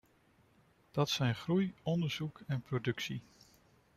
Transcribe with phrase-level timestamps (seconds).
[0.91, 3.21] Dat zijn groei, onderzoek en productie.